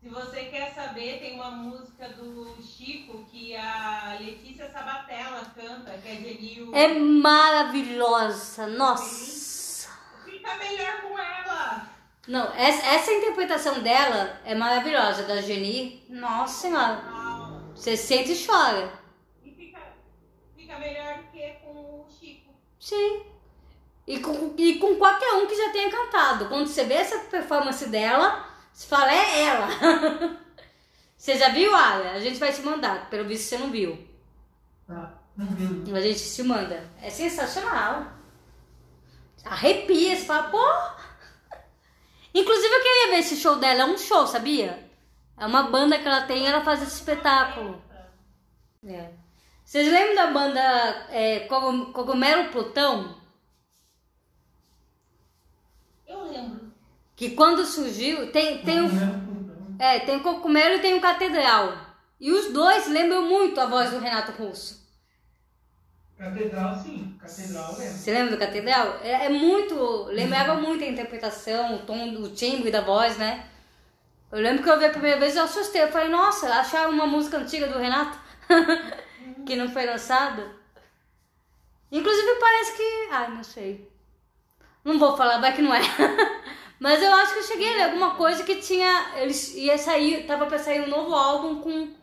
[0.06, 6.08] Se você quer saber, tem uma música do Chico que a Letícia Sabatella canta, que
[6.08, 6.72] é Genil.
[6.72, 9.90] É maravilhosa, nossa.
[10.24, 11.88] Fica melhor com ela.
[12.28, 16.04] Não, essa, essa interpretação dela é maravilhosa, da Geni.
[16.08, 17.02] Nossa senhora.
[17.74, 18.92] Você sente e chora.
[19.44, 19.80] E fica,
[20.56, 22.54] fica melhor do que com o Chico.
[22.78, 23.22] Sim.
[24.06, 26.48] E com, e com qualquer um que já tenha cantado.
[26.48, 29.68] Quando você vê essa performance dela, você fala, é ela.
[31.16, 32.12] você já viu, Ara?
[32.12, 33.08] A gente vai te mandar.
[33.08, 34.06] Pelo visto você não viu.
[34.86, 35.96] Não viu.
[35.96, 36.86] A gente te manda.
[37.00, 38.12] É sensacional.
[39.46, 40.58] Arrepia, você fala, pô.
[42.34, 43.80] Inclusive eu queria ver esse show dela.
[43.80, 44.90] É um show, sabia?
[45.38, 47.82] É uma banda que ela tem e ela faz esse espetáculo.
[48.86, 49.10] É.
[49.64, 50.60] Vocês lembram da banda
[51.10, 53.16] é, Cogum- Cogumelo Plutão?
[56.06, 56.72] Eu lembro.
[57.16, 58.90] Que quando surgiu, tem, tem o,
[59.78, 61.72] é, tem o Cogumelo e tem o Catedral.
[62.20, 64.86] E os dois lembram muito a voz do Renato Russo.
[66.18, 67.16] Catedral, sim.
[67.20, 67.92] Catedral, lembra?
[67.92, 69.00] Você lembra do Catedral?
[69.02, 70.04] É, é muito.
[70.04, 73.46] Lembrava muito a interpretação, o tom, o timbre da voz, né?
[74.32, 75.82] Eu lembro que eu vi a primeira vez e eu assustei.
[75.82, 78.18] Eu falei, nossa, acharam uma música antiga do Renato
[79.44, 80.50] que não foi lançada.
[81.92, 83.08] Inclusive parece que.
[83.10, 83.90] Ai, não sei.
[84.82, 85.80] Não vou falar, vai que não é.
[86.78, 89.12] Mas eu acho que eu cheguei a ler alguma coisa que tinha.
[89.16, 90.26] Eles ia sair.
[90.26, 91.94] Tava pra sair um novo álbum com,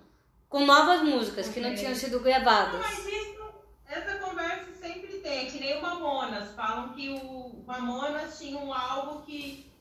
[0.49, 2.79] com novas músicas que não tinham sido gravadas.
[2.79, 3.43] Mas isso,
[3.87, 6.53] essa é que nem o Mamonas.
[6.55, 9.71] Falam que o Mamonas tinha um álbum que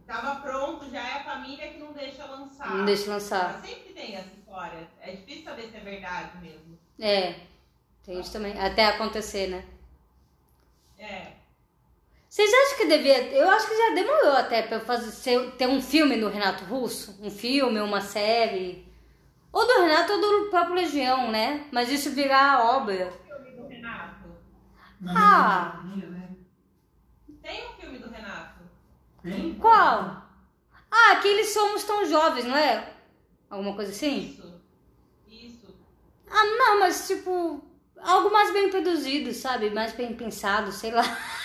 [0.00, 2.70] estava pronto, já é a família que não deixa lançar.
[2.70, 3.54] Não deixa lançar.
[3.54, 4.88] Mas sempre tem essa história.
[5.00, 6.78] É difícil saber se é verdade mesmo.
[7.00, 7.34] É,
[8.04, 8.58] tem isso também.
[8.58, 9.64] Até acontecer, né?
[10.98, 11.32] É.
[12.34, 13.28] Vocês acham que devia.
[13.32, 17.16] Eu acho que já demorou até pra fazer, ter um filme do Renato Russo?
[17.22, 18.92] Um filme, uma série.
[19.52, 21.68] Ou do Renato ou do próprio Legião, né?
[21.70, 23.12] Mas isso virar obra.
[23.24, 24.36] filme do Renato?
[25.06, 25.80] Ah!
[27.40, 28.62] Tem um filme do Renato.
[29.22, 29.54] Tem?
[29.54, 30.26] Qual?
[30.90, 32.94] Ah, aqueles somos tão jovens, não é?
[33.48, 34.30] Alguma coisa assim?
[34.30, 34.60] Isso.
[35.28, 35.76] Isso.
[36.28, 37.64] Ah, não, mas tipo.
[37.96, 39.70] Algo mais bem produzido, sabe?
[39.70, 41.04] Mais bem pensado, sei lá.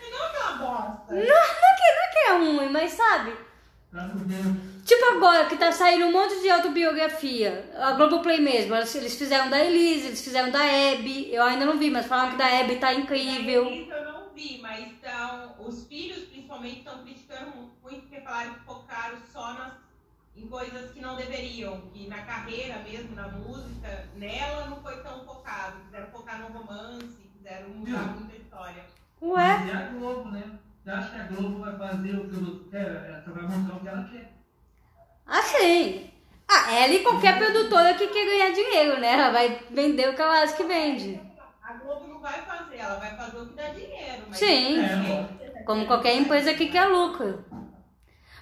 [0.00, 0.99] Mas não aquela bosta.
[1.10, 3.32] Não, não é que, não é que é ruim, mas sabe?
[3.92, 4.08] Tá.
[4.84, 7.68] Tipo agora que tá saindo um monte de autobiografia.
[7.76, 8.74] A Globoplay mesmo.
[8.74, 11.32] Eles fizeram da Elise, eles fizeram da Abby.
[11.32, 13.68] Eu ainda não vi, mas falaram que da Abby tá incrível.
[13.68, 18.60] Isso eu não vi, mas então, os filhos principalmente estão criticando muito porque falaram que
[18.64, 19.72] focaram só nas,
[20.36, 21.80] em coisas que não deveriam.
[21.92, 25.80] Que na carreira mesmo, na música, nela não foi tão focado.
[25.86, 28.84] Quiseram focar no romance, quiseram mudar muita história.
[29.20, 29.68] Ué?
[29.68, 30.58] É a Globo, né?
[30.82, 32.86] Você acha que a Globo vai fazer o que o outro quer?
[32.86, 34.32] Ela vai montar o que ela quer.
[35.26, 36.10] Assim.
[36.48, 39.12] Ah, ela e qualquer produtora que quer ganhar dinheiro, né?
[39.12, 41.20] Ela vai vender o que ela acha que vende.
[41.62, 44.22] A Globo não vai fazer, ela vai fazer o que dá dinheiro.
[44.28, 44.80] Mas Sim.
[44.80, 47.44] É, Como qualquer empresa que quer lucro.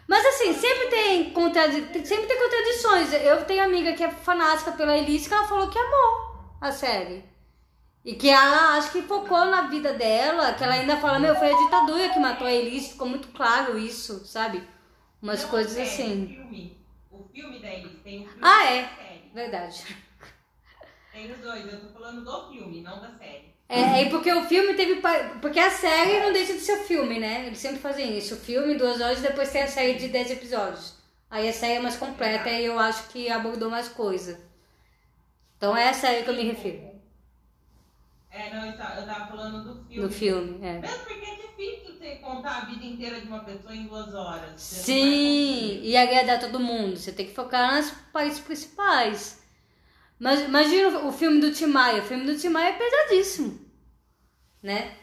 [0.07, 3.13] Mas assim, sempre tem, contradi sempre tem contradições.
[3.13, 7.23] Eu tenho amiga que é fanática pela Elise que ela falou que amou a série.
[8.09, 11.53] E que ela acho que focou na vida dela, que ela ainda fala, meu, foi
[11.53, 14.67] a ditadura que matou a Elise, ficou muito claro isso, sabe?
[15.21, 16.25] Umas Não, coisas assim.
[16.25, 16.79] O filme,
[17.11, 18.89] o filme da Elise tem o filme Ah, é.
[19.35, 19.85] Verdade.
[21.13, 23.55] Tem os dois, eu tô falando do filme, não da série.
[23.69, 25.03] É, é porque o filme teve.
[25.43, 27.45] Porque a série não deixa de ser filme, né?
[27.47, 28.37] Eles sempre fazem isso.
[28.37, 30.95] O filme, duas horas, depois tem a série de 10 episódios.
[31.31, 34.41] Aí a série é mais completa e eu acho que abordou mais coisa.
[35.59, 36.88] Então é a série que eu me refiro.
[38.39, 40.09] É, não, eu tava eu tava falando do filme.
[40.09, 40.79] Do filme, é.
[40.79, 44.61] Mesmo porque é difícil você contar a vida inteira de uma pessoa em duas horas.
[44.61, 46.97] Sim, e agradar todo mundo.
[46.97, 49.43] Você tem que focar nas partes principais.
[50.21, 52.01] Mas imagina o filme do Tim Maia.
[52.01, 53.59] O filme do Tim Maia é pesadíssimo.
[54.63, 54.95] Né?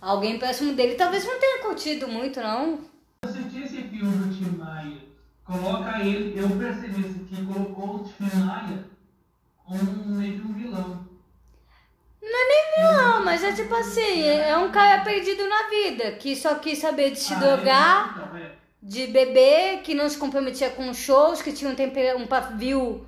[0.00, 2.80] Alguém próximo dele talvez não tenha curtido muito, não.
[3.22, 4.96] Eu assisti esse filme do Tim Maia.
[5.44, 8.84] Coloca ele, eu percebi que colocou o Tim Maia
[9.66, 11.05] como meio que um vilão.
[12.28, 16.34] Não é nem vilão, mas é tipo assim, é um cara perdido na vida, que
[16.34, 18.52] só quis saber de se Ah, drogar, é, então, é.
[18.82, 23.06] de beber, que não se comprometia com shows, que tinha um, tempera um pavio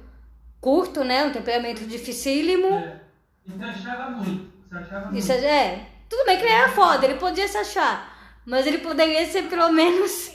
[0.60, 1.24] curto, né?
[1.24, 2.68] Um temperamento dificílimo.
[2.68, 3.00] É.
[3.44, 4.52] E você achava muito.
[4.70, 5.18] Achava muito.
[5.18, 9.26] Isso é, tudo bem que ele era foda, ele podia se achar, mas ele poderia
[9.26, 10.30] ser pelo menos.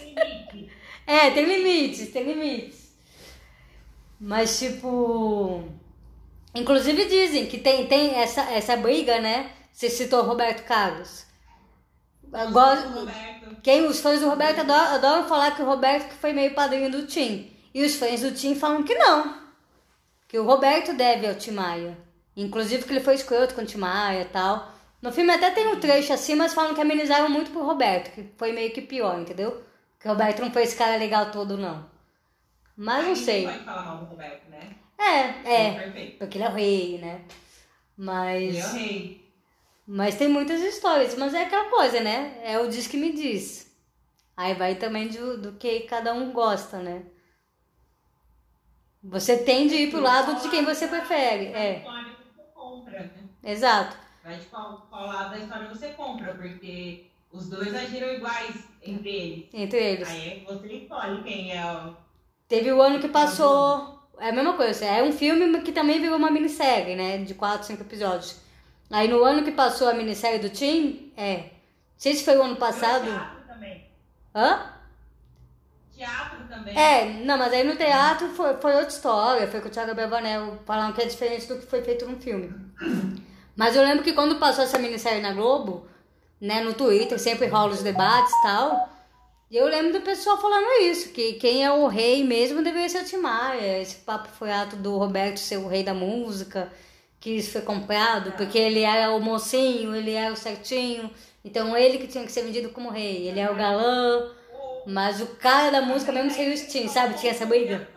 [1.07, 2.93] é, tem limites, tem limites.
[4.19, 5.69] Mas tipo.
[6.55, 9.51] Inclusive dizem que tem, tem essa, essa briga, né?
[9.71, 11.25] Você citou o Roberto Carlos.
[12.31, 13.57] Agora, Roberto.
[13.61, 16.91] quem, os fãs do Roberto adoram, adoram falar que o Roberto que foi meio padrinho
[16.91, 17.51] do Tim.
[17.73, 19.41] E os fãs do Tim falam que não.
[20.27, 21.97] Que o Roberto deve ao Tim Maia.
[22.35, 24.71] Inclusive que ele foi escroto com o Tim Maia e tal.
[25.01, 28.31] No filme até tem um trecho assim, mas falam que amenizaram muito pro Roberto, que
[28.37, 29.63] foi meio que pior, entendeu?
[29.99, 31.85] Que o Roberto não foi esse cara legal todo, não.
[32.75, 33.41] Mas não Aí sei.
[33.41, 34.75] Ninguém pode falar mal do Roberto, né?
[35.03, 35.79] É, é.
[35.79, 36.17] Perfeito.
[36.17, 37.21] Porque ele é o rei, né?
[37.97, 38.43] Mas.
[38.43, 39.23] Ele é o rei.
[39.85, 42.39] Mas tem muitas histórias, mas é aquela coisa, né?
[42.41, 43.69] É o diz que me diz.
[44.35, 47.03] Aí vai também do, do que cada um gosta, né?
[49.03, 51.47] Você tende a ir pro lado de quem você prefere.
[51.47, 51.83] É,
[53.03, 53.29] né?
[53.43, 53.97] exato.
[54.23, 59.09] Vai de qual, qual lado da história você compra, porque os dois agiram iguais entre
[59.09, 59.49] eles.
[59.53, 60.09] Entre eles.
[60.09, 61.93] Aí é você escolhe quem é o.
[62.47, 64.02] Teve o ano que passou.
[64.19, 64.85] É a mesma coisa.
[64.85, 67.17] É um filme que também virou uma minissérie, né?
[67.17, 68.39] De 4, 5 episódios.
[68.91, 71.35] Aí no ano que passou a minissérie do Tim, é.
[71.37, 71.49] Não
[71.97, 73.05] sei se foi o ano passado.
[73.05, 73.87] Teatro também.
[74.35, 74.73] Hã?
[75.95, 76.77] Teatro também.
[76.77, 80.59] É, não, mas aí no teatro foi, foi outra história, foi com o Thiago Bravanel,
[80.65, 82.53] falando que é diferente do que foi feito no filme.
[83.55, 85.87] Mas eu lembro que quando passou essa minissérie na Globo,
[86.41, 88.89] né, no Twitter, sempre rola os debates e tal,
[89.53, 93.03] e eu lembro do pessoal falando isso, que quem é o rei mesmo deveria ser
[93.03, 96.73] o Tim Maia, esse papo foi ato do Roberto ser o rei da música,
[97.19, 101.07] que isso foi comprado, porque ele era o mocinho, ele era o certinho,
[101.45, 104.31] então ele que tinha que ser vendido como rei, ele é o galã,
[104.87, 107.13] mas o cara da música mesmo seria o Sting, sabe?
[107.19, 107.87] Tinha essa briga.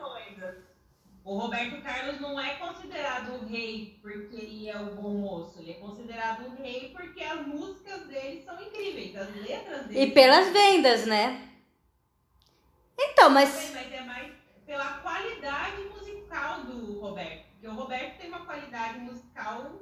[1.26, 5.58] O Roberto Carlos não é considerado o rei porque ele é o bom moço.
[5.58, 10.02] Ele é considerado o rei porque as músicas dele são incríveis, as letras dele.
[10.02, 11.50] E pelas vendas, né?
[12.96, 13.72] Então, mas.
[13.74, 14.32] Mas é mais
[14.64, 17.44] pela qualidade musical do Roberto.
[17.50, 19.72] Porque o Roberto tem uma qualidade musical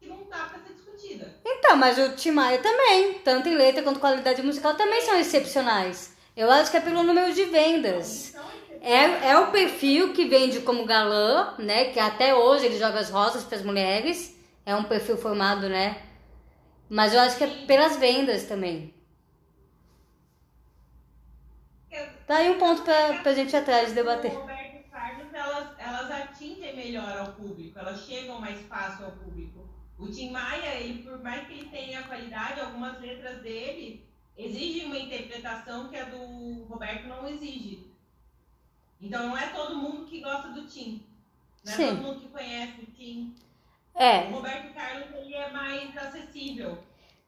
[0.00, 1.36] que não tá pra ser discutida.
[1.44, 6.16] Então, mas o Tim Maia também, tanto em letra quanto qualidade musical, também são excepcionais.
[6.34, 8.30] Eu acho que é pelo número de vendas.
[8.30, 8.46] Então,
[8.80, 11.86] É, é o perfil que vende como galã, né?
[11.86, 14.36] Que até hoje ele joga as rosas para as mulheres.
[14.64, 16.02] É um perfil formado, né?
[16.88, 18.94] Mas eu acho que é pelas vendas também.
[22.26, 24.32] Tá aí um ponto pra, pra gente ir atrás debater.
[24.32, 29.68] O Roberto Carlos, elas, elas atingem melhor ao público, elas chegam mais fácil ao público.
[29.96, 34.04] O Tim Maia, ele, por mais que ele tenha qualidade, algumas letras dele
[34.36, 37.95] exigem uma interpretação que a do Roberto não exige.
[39.00, 41.02] Então não é todo mundo que gosta do Tim.
[41.64, 41.86] Não é Sim.
[41.88, 43.34] todo mundo que conhece o Tim.
[43.94, 46.78] É, O Roberto Carlos ele é mais acessível.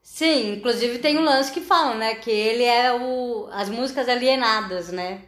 [0.02, 2.14] sim, inclusive tem um lance que falam, né?
[2.16, 3.48] Que ele é o.
[3.52, 5.22] as músicas alienadas, né?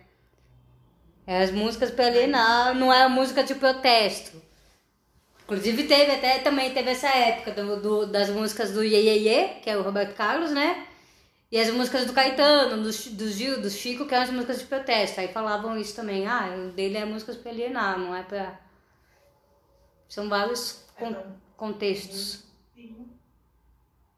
[1.27, 4.41] É as músicas para alienar, não é a música de protesto.
[5.45, 9.49] Inclusive teve até também teve essa época do, do- das músicas do Ye, Ye, Ye,
[9.63, 10.87] que é o Roberto Carlos, né?
[11.51, 14.67] E as músicas do Caetano, do, do Gil, do Chico, que eram as músicas de
[14.67, 15.19] protesto.
[15.21, 16.27] Aí falavam isso também.
[16.27, 18.61] Ah, o dele é músicas pra alienar, não é pra.
[20.09, 21.17] São vários con-
[21.57, 22.45] contextos.
[22.75, 23.09] Sim.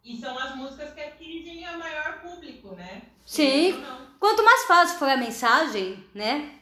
[0.04, 3.02] E são as músicas que atingem a maior público, né?
[3.24, 3.82] Sim.
[4.18, 6.58] Quanto mais fácil for a mensagem, né?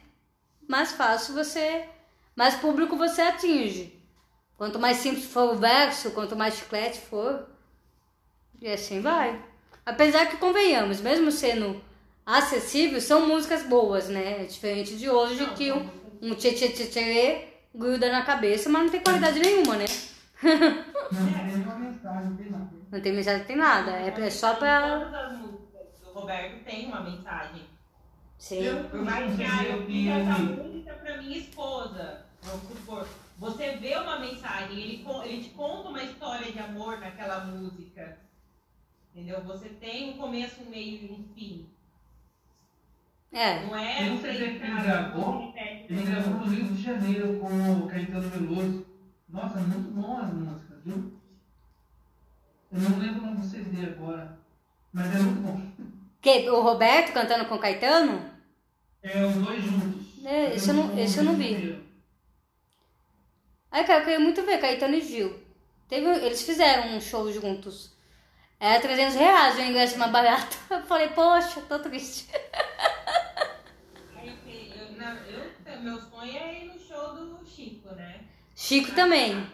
[0.67, 1.89] Mais fácil você.
[2.35, 3.99] Mais público você atinge.
[4.57, 7.47] Quanto mais simples for o verso, quanto mais chiclete for.
[8.61, 9.43] E assim vai.
[9.91, 11.81] Apesar que convenhamos, mesmo sendo
[12.25, 14.41] acessível, são músicas boas, né?
[14.41, 15.89] É diferente de hoje Não, que um,
[16.21, 19.85] um tchê tchê tchê tchê gruda na cabeça, mas não tem qualidade nenhuma, né?
[20.43, 20.51] Não
[21.33, 22.69] tem nenhuma mensagem, não tem nada.
[22.91, 23.91] Não tem mensagem, não tem nada.
[23.91, 24.99] É, é só pra.
[24.99, 27.61] Todas as músicas do Roberto tem uma mensagem.
[28.37, 28.63] Sim.
[28.63, 33.07] Eu- Por mais que ah, eu fiz essa música pra minha esposa, vamos supor.
[33.37, 38.17] Você vê uma mensagem, ele, ele te conta uma história de amor naquela música.
[39.13, 39.41] Entendeu?
[39.43, 41.69] Você tem um começo, um meio e um fim.
[43.31, 43.65] É.
[43.65, 45.53] Não é Tem um que ele cara gravou,
[45.89, 47.47] Ele gravou no Rio de Janeiro com
[47.79, 48.85] o Caetano Veloso.
[49.29, 51.13] Nossa, muito bom as músicas, viu?
[52.71, 54.37] Eu não lembro o nome do CD agora,
[54.93, 55.61] mas é muito bom.
[56.21, 58.29] Que, o Roberto cantando com o Caetano?
[59.01, 60.25] É os dois juntos.
[60.25, 61.81] É, esse eu não- esse eu não vi.
[63.71, 65.39] Aí, cara, eu queria muito ver Caetano e Gil.
[65.87, 67.90] Teve, eles fizeram um show juntos.
[68.61, 70.55] Era 300 reais o ingresso mais barato.
[70.69, 72.27] Eu falei, poxa, tô triste.
[74.23, 78.19] Eu, eu- meu sonho é ir no show do Chico, né?
[78.55, 79.47] Chico também.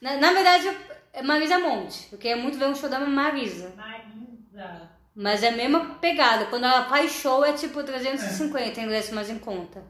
[0.00, 0.70] Na, na verdade,
[1.14, 2.08] é Marisa Monte.
[2.12, 3.72] Eu queria muito ver um show da Marisa.
[3.74, 4.90] Marisa.
[5.14, 6.44] Mas é a mesma pegada.
[6.46, 9.82] Quando ela faz show é tipo 350 ingresso mais em conta.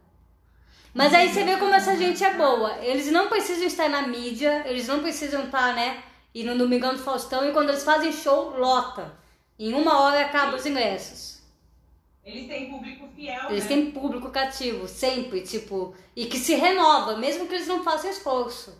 [0.95, 2.79] Mas aí você vê como essa gente é boa.
[2.79, 6.01] Eles não precisam estar na mídia, eles não precisam estar, né,
[6.37, 9.15] ir no Domingão do Faustão e quando eles fazem show, lota.
[9.59, 11.41] Em uma hora acaba os ingressos.
[12.23, 13.69] Eles têm público fiel, Eles né?
[13.69, 18.77] têm público cativo, sempre, tipo, e que se renova, mesmo que eles não façam esforço.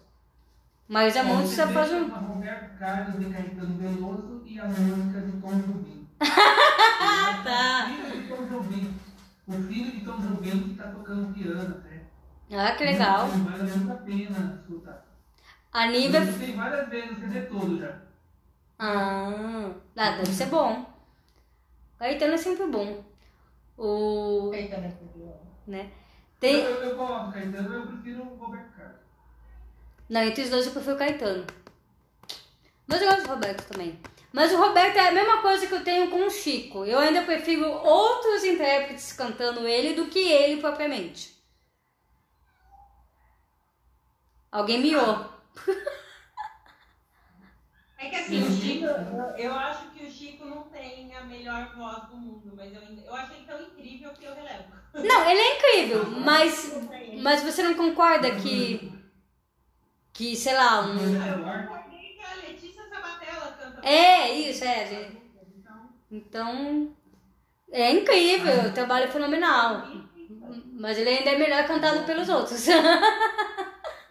[0.87, 2.15] Mas a Monte já faz um.
[2.15, 6.07] A Roberto Carlos de Caetano Veloso e a música de Tom Jobim.
[6.19, 7.89] tá.
[7.89, 8.95] O filho de Tom Jobim.
[9.49, 12.03] O filho de Tom Jobim que tá tocando piano até.
[12.55, 13.29] Ah, que legal.
[13.29, 15.06] Vale muito a pena escutar.
[15.77, 16.21] A Eu Nívia.
[16.21, 18.01] escutei várias vezes o CD todo já.
[18.79, 20.87] Ah, deve ser bom.
[21.99, 23.05] Caetano é sempre bom.
[23.77, 24.51] O.
[24.53, 25.39] Caetano é público.
[25.67, 25.91] né?
[25.93, 26.55] Eu, Tem.
[26.63, 28.97] eu, eu gosto do Caetano, eu prefiro o Roberto Carlos.
[30.09, 31.47] Não, entre os dois eu prefiro o Caetano.
[32.87, 34.01] Mas eu gosto do Roberto também.
[34.33, 36.87] Mas o Roberto é a mesma coisa que eu tenho com o Chico.
[36.87, 41.37] Eu ainda prefiro outros intérpretes cantando ele do que ele propriamente.
[44.51, 45.36] Alguém miou.
[47.99, 48.85] É que assim, o Chico,
[49.39, 53.15] eu, acho que o Chico não tem a melhor voz do mundo, mas eu, eu
[53.15, 54.65] achei tão incrível que eu relevo.
[54.95, 56.75] Não, ele é incrível, mas,
[57.23, 58.93] mas você não concorda que.
[60.13, 60.99] Que, sei lá, um.
[60.99, 63.87] Eu concordei que a Letícia Sabatella canta.
[63.87, 65.23] É, isso, é, gente.
[65.41, 66.97] Então, Então,
[67.73, 69.89] é incrível, o trabalho é fenomenal.
[70.79, 72.67] Mas ele ainda é melhor cantado pelos outros.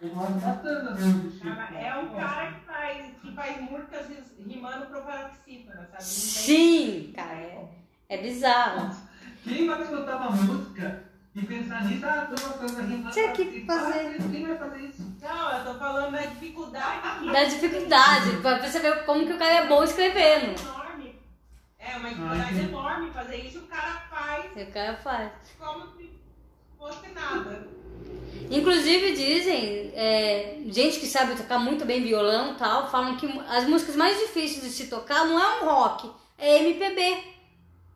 [0.02, 4.06] é um cara que faz, que faz músicas
[4.46, 6.02] rimando pro paroxítono, sabe?
[6.02, 7.68] Sim, cara, é,
[8.08, 8.94] é bizarro.
[9.44, 13.10] Quem vai escutar uma música E pensar nisso, ah, tô gostando da rima.
[13.10, 14.18] Tinha que fazer.
[14.30, 15.16] Quem vai fazer isso?
[15.20, 17.32] Não, eu tô falando da dificuldade.
[17.32, 20.60] Da dificuldade, pra você ver como que o cara é bom escrevendo.
[20.60, 21.20] enorme.
[21.78, 25.32] É uma dificuldade Ah, enorme fazer isso, o cara faz O cara faz.
[25.58, 26.20] como se
[26.78, 27.68] fosse nada.
[28.50, 33.64] Inclusive dizem, é, gente que sabe tocar muito bem violão e tal, falam que as
[33.66, 37.24] músicas mais difíceis de se tocar não é um rock, é MPB.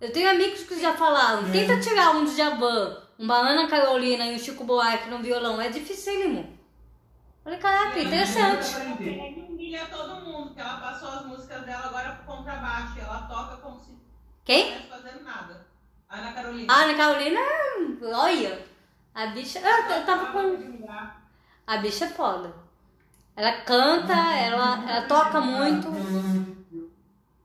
[0.00, 1.52] Eu tenho amigos que já falaram, É.
[1.52, 6.58] tenta tirar um Djavan, um Banana Carolina e um Chico Buarque no violão, é dificílimo.
[7.44, 8.02] Falei, caraca, É.
[8.02, 8.74] interessante.
[8.74, 12.98] A Fernanda humilha todo mundo, que ela passou as músicas dela agora pro contrabaixo.
[12.98, 14.00] Ela toca como se não
[14.44, 14.66] Quem?
[14.68, 15.66] estivesse fazendo nada.
[16.08, 16.72] Ana Carolina.
[16.74, 17.40] Ana Carolina,
[18.14, 18.66] olha,
[19.20, 20.88] a bicha, eu, eu tava com...
[21.66, 22.54] A bicha é foda.
[23.36, 25.88] Ela canta, ela, ela toca muito.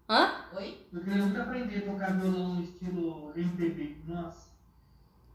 [0.10, 0.32] Hã?
[0.54, 0.88] Oi?
[0.94, 3.98] Eu queria muito aprender a tocar violão no estilo MPB.
[4.08, 4.48] Nossa.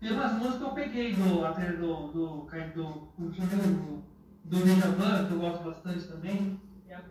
[0.00, 4.04] Tem umas músicas que eu peguei do, até do, do, do, do,
[4.44, 6.60] do Djavan, que eu gosto bastante também.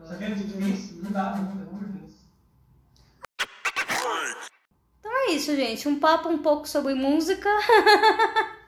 [0.03, 2.13] Só que é difícil, não dá, não, pelo amor de Deus.
[4.99, 5.87] Então é isso, gente.
[5.87, 7.49] Um papo um pouco sobre música.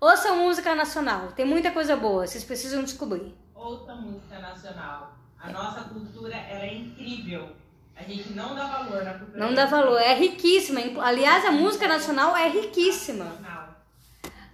[0.00, 1.32] Ouça música nacional.
[1.32, 2.26] Tem muita coisa boa.
[2.26, 3.34] Vocês precisam descobrir.
[3.54, 5.16] Outra música nacional.
[5.38, 7.48] A nossa cultura ela é incrível.
[7.96, 10.00] A gente não dá valor na cultura Não dá valor.
[10.00, 10.80] É riquíssima.
[11.02, 13.26] Aliás, a música nacional é riquíssima.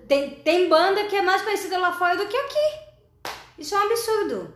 [0.08, 3.32] Tem, tem banda que é mais conhecida lá fora do que aqui.
[3.58, 4.54] Isso é um absurdo.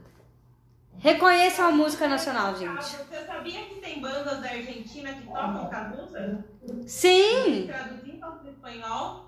[0.98, 2.82] Reconheçam a música nacional, gente.
[2.82, 6.44] Você sabia que tem bandas da Argentina que tocam caduça?
[6.86, 9.27] Sim, Traduzindo para espanhol.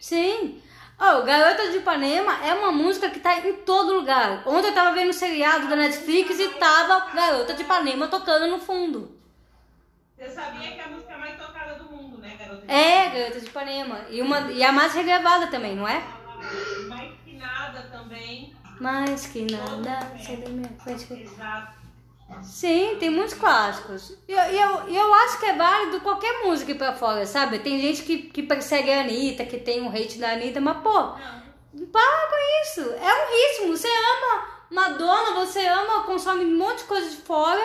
[0.00, 0.62] Sim.
[1.00, 4.42] Oh, Garota de Ipanema é uma música que tá em todo lugar.
[4.44, 8.58] Ontem eu tava vendo um seriado da Netflix e tava Garota de Ipanema tocando no
[8.58, 9.16] fundo.
[10.16, 12.64] Você sabia que é a música mais tocada do mundo, né, garota?
[12.66, 14.06] É, Garota de Ipanema.
[14.10, 16.02] E, uma, e a mais regravada também, não é?
[16.88, 18.56] Mais que nada também.
[18.80, 20.00] Mais que nada.
[21.14, 21.77] Exato.
[22.42, 24.16] Sim, tem muitos clássicos.
[24.28, 27.58] E eu, eu, eu acho que é válido qualquer música pra fora, sabe?
[27.58, 30.92] Tem gente que, que persegue a Anitta, que tem um hate da Anitta, mas pô,
[30.92, 31.86] Não.
[31.90, 32.80] para com isso.
[32.80, 33.76] É um ritmo.
[33.76, 37.62] Você ama Madonna, você ama, consome um monte de coisa de fora,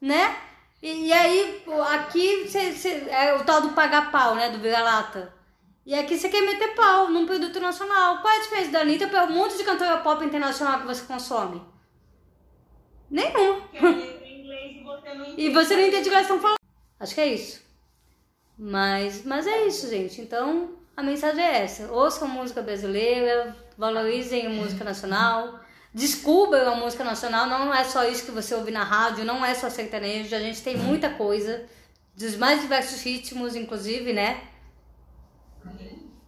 [0.00, 0.36] né?
[0.82, 1.62] E, e aí,
[1.92, 4.48] aqui você, você- é o tal do pagar pau, né?
[4.48, 5.32] Do vira-lata.
[5.84, 8.18] E aqui você quer meter pau num produto nacional.
[8.22, 11.04] Qual é a diferença da Anitta para um monte de cantora pop internacional que você
[11.04, 11.62] consome?
[13.12, 14.12] Entende.
[15.36, 16.56] E você não entende o que elas estão falando.
[16.98, 17.60] Acho que é isso.
[18.56, 20.20] Mas, mas é isso, gente.
[20.20, 21.92] Então, a mensagem é essa.
[21.92, 25.60] Ouçam música brasileira, valorizem a música nacional,
[25.92, 27.46] descubram a música nacional.
[27.46, 30.34] Não é só isso que você ouve na rádio, não é só sertanejo.
[30.34, 31.66] A gente tem muita coisa,
[32.14, 34.42] dos mais diversos ritmos, inclusive, né?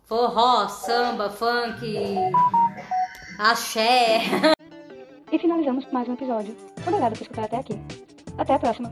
[0.05, 1.97] Forró, samba, funk,
[3.39, 4.20] axé.
[5.32, 6.56] E finalizamos mais um episódio.
[6.86, 7.74] Obrigada por escutar até aqui.
[8.38, 8.90] Até a próxima.